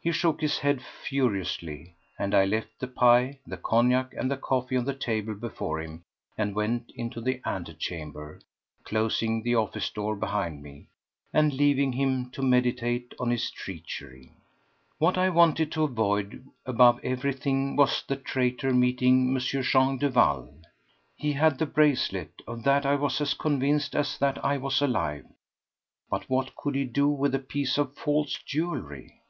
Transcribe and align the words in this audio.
He 0.00 0.12
shook 0.12 0.40
his 0.40 0.58
head 0.58 0.80
furiously, 0.80 1.96
and 2.16 2.32
I 2.32 2.44
left 2.44 2.78
the 2.78 2.86
pie, 2.86 3.40
the 3.44 3.56
cognac 3.56 4.14
and 4.14 4.30
the 4.30 4.36
coffee 4.36 4.76
on 4.76 4.84
the 4.84 4.94
table 4.94 5.34
before 5.34 5.80
him 5.82 6.04
and 6.36 6.54
went 6.54 6.92
into 6.94 7.20
the 7.20 7.40
antechamber, 7.44 8.38
closing 8.84 9.42
the 9.42 9.56
office 9.56 9.90
door 9.90 10.14
behind 10.14 10.62
me, 10.62 10.86
and 11.32 11.52
leaving 11.52 11.94
him 11.94 12.30
to 12.30 12.40
meditate 12.40 13.16
on 13.18 13.30
his 13.32 13.50
treachery. 13.50 14.30
What 14.98 15.18
I 15.18 15.28
wanted 15.28 15.72
to 15.72 15.82
avoid 15.82 16.46
above 16.64 17.00
everything 17.02 17.74
was 17.74 18.04
the 18.06 18.14
traitor 18.14 18.72
meeting 18.72 19.32
M. 19.34 19.40
Jean 19.40 19.98
Duval. 19.98 20.54
He 21.16 21.32
had 21.32 21.58
the 21.58 21.66
bracelet—of 21.66 22.62
that 22.62 22.86
I 22.86 22.94
was 22.94 23.20
as 23.20 23.34
convinced 23.34 23.96
as 23.96 24.18
that 24.18 24.44
I 24.44 24.56
was 24.56 24.80
alive. 24.80 25.26
But 26.08 26.30
what 26.30 26.54
could 26.54 26.76
he 26.76 26.84
do 26.84 27.08
with 27.08 27.34
a 27.34 27.40
piece 27.40 27.76
of 27.76 27.96
false 27.96 28.34
jewellery? 28.46 29.20